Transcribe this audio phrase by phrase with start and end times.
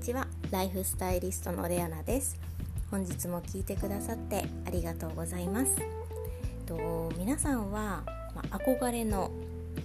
[0.00, 0.26] ちは。
[0.50, 2.40] ライフスタイリストのレアナです。
[2.90, 5.76] 本日も聞いてくださってありがとうございます。
[6.64, 8.02] と皆さんは、
[8.34, 9.30] まあ、憧れの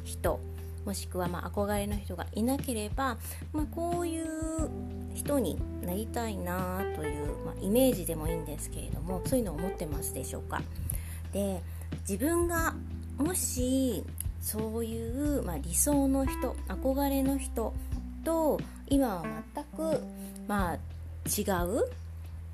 [0.06, 0.40] 人
[0.86, 3.18] もしくはまあ憧れの人がいなければ、
[3.52, 4.26] まあ、こういう
[5.14, 10.62] 人になりたいなという、まあ、イメージでもいいんですけれどもそういうのを思ってますでしょうか。
[11.34, 11.62] で
[12.08, 12.74] 自分が
[13.18, 14.06] もし
[14.40, 17.74] そういう、まあ、理想の人憧れの人
[18.26, 19.24] と今は
[19.56, 20.02] 全く、
[20.48, 21.86] まあ、違う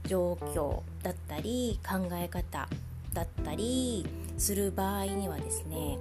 [0.06, 2.68] 状況だったり考え方
[3.14, 4.06] だったり
[4.38, 5.98] する場合にはですね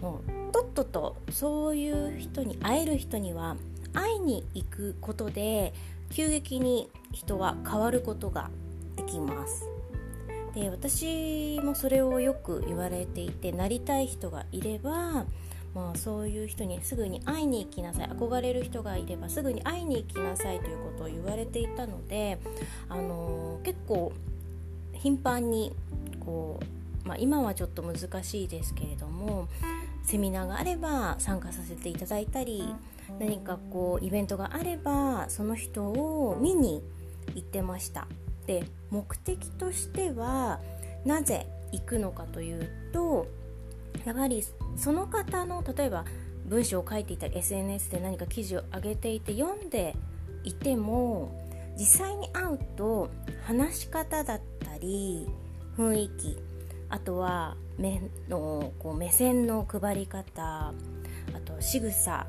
[0.00, 3.56] もうとっととそういう人に会える人には
[3.92, 5.72] 会いに行くことで
[6.10, 8.50] 急激に人は変わることが
[8.96, 9.68] できます。
[10.54, 15.26] で私もそれをよく言われていてなりたい人がいれば
[15.74, 18.08] まあ、そういう人にすぐに会いに行きなさい。
[18.08, 22.38] 憧れる人がいればすぐに会いに行きなさいということを言われていたので、
[22.88, 24.12] あのー、結構
[24.92, 25.72] 頻繁に
[26.20, 26.60] こ
[27.04, 29.48] う、まあ、今はちょっと難しいですけれども
[30.02, 32.64] セミナーがあれば参加させていただいたり
[33.18, 36.82] 何かこうイベントがあればその人を見に
[37.34, 38.06] 行ってました。
[38.46, 40.60] で目的としては
[41.04, 43.26] なぜ行くのかというと
[44.04, 44.44] やはり
[44.76, 46.04] その方の例えば
[46.46, 49.96] 文章を書いていたり SNS で何か記事を上げていて読んで
[50.44, 51.32] いても
[51.78, 53.10] 実際に会うと
[53.44, 55.26] 話し方だったり
[55.76, 56.38] 雰囲気
[56.88, 60.72] あとは目のこう目線の配り方あ
[61.44, 62.26] と仕草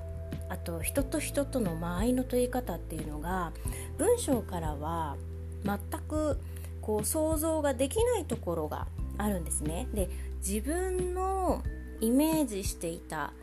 [0.49, 3.51] あと人と人との間合いの取り方っていうのが
[3.97, 5.17] 文章からは
[5.63, 5.77] 全
[6.07, 6.39] く
[6.81, 9.87] こう想像ができないところがあるんですね。
[9.93, 10.09] で
[10.47, 11.63] 自分の
[12.01, 13.33] イメージしていた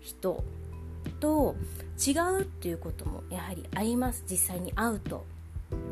[0.00, 0.44] 人
[1.18, 1.56] と
[2.06, 4.22] 違うっていうこともやはりあります。
[4.28, 5.24] 実際に会うと。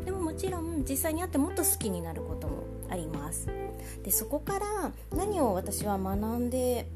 [0.04, 3.48] でももちろん実際に会ってもっと好きになることもあります。
[4.04, 6.86] でそこから何を私は学んで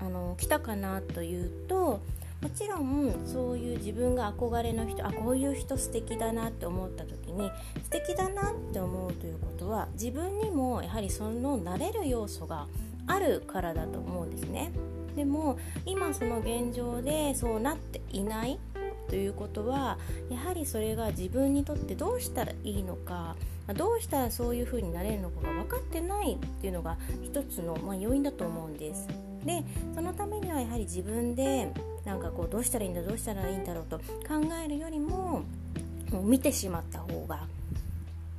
[0.00, 2.00] あの来たかなというと
[2.42, 7.52] もちろんそういう自分が憧れの人あこういう人素敵だなって思った時に
[7.84, 12.66] 素敵だなって思うということは自分にもやはりその慣れる要素が
[13.06, 14.72] あるからだと思うんですね。
[15.16, 18.58] でも今その現状でそうなっていない
[19.08, 19.98] ということは
[20.30, 23.36] やはりそれが自分にとってどうしたらいいのか
[23.76, 29.06] どうしたらそういう風になれるのかが分かってないっていうのが一つの、まあ、要因だと思うんです。
[29.44, 29.62] で
[29.94, 31.72] そのためにはやはり自分で
[32.04, 34.04] なんかこうどうしたらいいんだどうしたらいいんだろうと考
[34.64, 35.42] えるよりも
[36.10, 37.46] もう見てしまった方が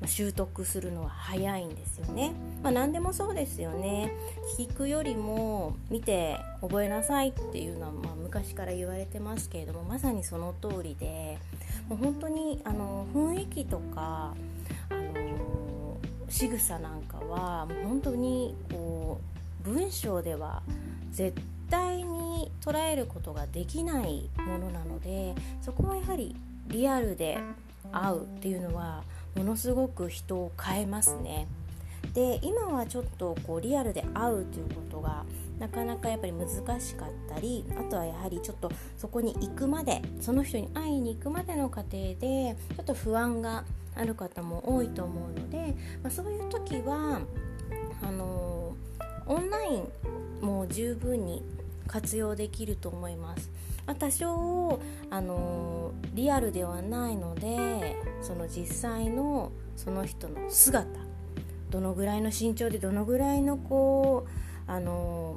[0.05, 2.33] 習得するのは早いんですよね。
[2.61, 4.11] まあ、何でもそうですよね。
[4.57, 11.37] 聞くよりも見て覚えなさいっていうのは、まあ、昔から言われてますけれどもまさにその通りで
[11.87, 14.33] もう本当にあの雰囲気とか
[14.89, 15.97] あの
[16.29, 19.19] 仕草なんかはもう本当にこ
[19.65, 20.63] う文章では
[21.11, 21.37] 絶
[21.69, 26.35] 対に捉えることができないものなのでそこはやはり
[26.67, 27.37] リアルで
[27.91, 29.03] 会うっていうのは
[29.35, 31.47] ものすごく人を変えますね。
[32.13, 35.25] で今はちょっとこうリアルで会うということが
[35.57, 36.47] なかなかやっぱり難
[36.79, 42.17] しかったりあとはやはりちょっとそこに行くまでその人に会いに行くまでの過程で
[42.75, 43.63] ちょっと不安が
[43.95, 47.21] ある方も多いと思うので、まあ、そういう時は
[48.01, 48.75] あの
[49.25, 51.43] オンラインも十分に
[51.87, 53.49] 活用できると思います。
[53.85, 54.79] まあ、多少、
[55.09, 60.87] あのリアルではないのでその実際のその人の姿
[61.69, 65.35] どのぐらいの身長でどのぐらいのこう、あの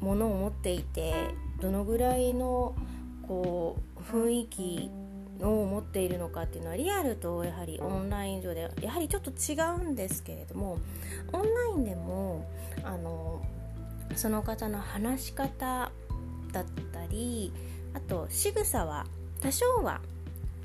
[0.00, 1.14] ものを持っていて
[1.60, 2.74] どのぐらいの
[3.26, 4.90] こう雰囲気
[5.42, 10.78] を持っているのかっていうのはリアルとやはりオンライン上でやはりちょっと違うんですけれども
[11.32, 12.46] オンラインでも
[12.82, 13.42] あの
[14.16, 15.90] その方の話し方
[16.52, 17.52] だったり
[17.94, 19.06] あと仕草は
[19.40, 20.00] 多少は、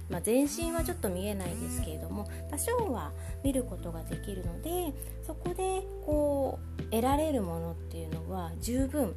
[0.09, 3.11] まあ、全身はちょっと見えないですけれども多少は
[3.43, 4.93] 見ることができるので
[5.25, 9.13] そこでこう得られるものっていうのは十分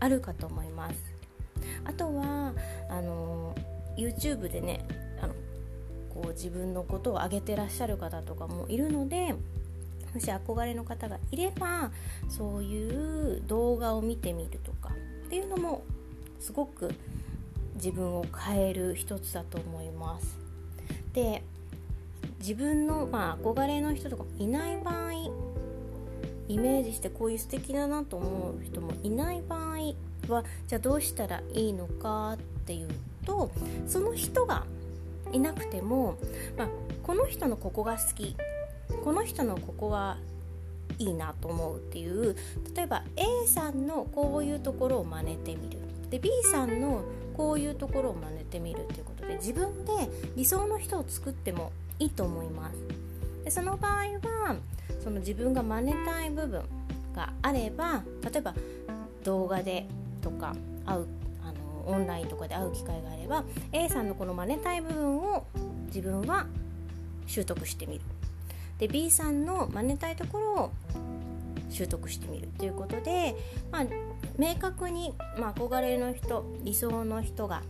[0.00, 1.16] あるかと思います。
[1.84, 2.52] あとは
[2.88, 3.54] あの
[3.96, 4.84] YouTube でね
[5.20, 5.34] あの
[6.10, 9.34] こう自分のことを上げてらっしゃる方とかもいるので
[10.14, 11.90] もし憧れの方がいれば
[12.28, 14.90] そういう動画を見てみるとか
[15.26, 15.82] っていうのも
[16.40, 16.94] すごく
[17.76, 20.38] 自分を変える一つだと思います。
[21.12, 21.42] で
[22.38, 25.12] 自分の、まあ、憧れの人とかいない場合
[26.48, 29.94] イメージしてこういう素敵だなと思う人もいない場合
[30.32, 32.88] はじゃあどうしたらいいのかっていう
[33.24, 33.50] と
[33.86, 34.64] その人が
[35.32, 36.18] いなくても、
[36.56, 36.68] まあ、
[37.02, 38.36] この人のここが好き
[39.04, 40.18] この人のここは
[40.98, 42.36] いいなと思うっていう
[42.74, 45.78] 例えば A さんのこういうところを真似てみる
[46.10, 47.02] で B さんの
[47.36, 49.92] こういうところを真似てみるっていうことで自分で
[50.36, 52.76] 理想の人を作ってもいいと思います。
[53.44, 53.92] でその場合
[54.46, 54.56] は
[55.02, 56.62] その自分が真似たい部分
[57.14, 58.54] があれば例えば
[59.22, 59.86] 動画で
[60.22, 61.06] とか会う
[61.42, 65.46] あのオンラインとかで会う機会があれば A さんのこの真似たい部分を
[65.86, 66.46] 自分は
[67.26, 68.00] 習得してみる。
[68.78, 70.72] で B さんの真似たいところを
[71.70, 73.36] 習得してみるということで、
[73.70, 73.84] まあ、
[74.38, 77.62] 明確に、まあ、憧れの人理想の人が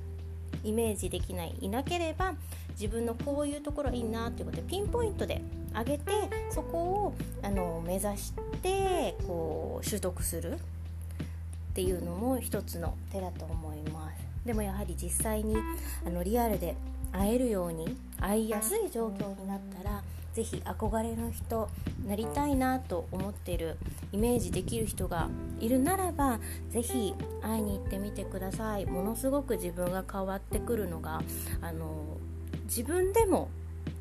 [0.65, 2.35] イメージできないいなければ
[2.71, 5.43] 自分のこういうところいいなということでピンポイントで
[5.75, 6.13] 上げて
[6.51, 8.33] そこをあの目指し
[8.63, 10.59] てこう習得するっ
[11.75, 14.27] ていうのも一つの手だと思います。
[14.45, 15.57] でもやはり実際に
[16.07, 16.77] あのリアルで
[17.13, 20.03] 会えるように会いやすい状況になったら
[20.37, 21.71] 是非憧れの人
[22.07, 23.79] なりたいなと思ってる
[24.13, 25.31] イメージできる人が
[25.61, 28.85] いるならば是非会いに行ってみてください。
[28.85, 31.23] ものすごく自分が変わってくるのが
[31.63, 32.19] あの
[32.65, 33.49] 自分でも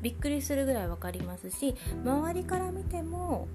[0.02, 1.74] びっくりするぐらい分かりますし
[2.04, 3.48] 周りから見ても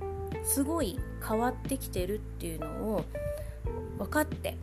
[0.44, 3.06] すごい変わってきてるっていうのを
[4.00, 4.58] 分かって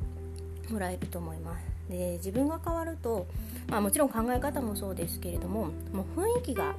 [0.71, 1.65] もらえると思います。
[1.89, 3.27] で自分が変わると、
[3.69, 6.75] まあ、もちろん考え方もそうですけれどももう雰囲気が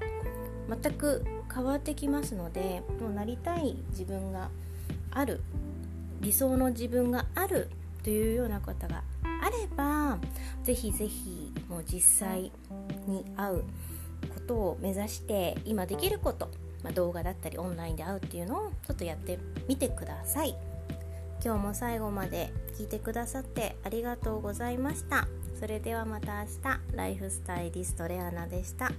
[0.69, 4.49] 全く変わってきますのでもうなりたい自分が
[5.11, 5.41] ある
[6.21, 7.69] 理想の自分がある
[8.03, 10.17] というようなことがあれば
[10.63, 12.51] ぜひぜひもう実際
[13.07, 13.63] に会う
[14.33, 16.49] ことを目指して今できること、
[16.83, 20.55] まあ、動画だったりオンラインで会うっていうのをちょっとやってみてください。
[21.43, 25.27] 今日も最後まで聞いてくださってありがとうございました。
[25.57, 26.79] それではまた明日。
[26.95, 28.91] ライフスタイリストレアナでした。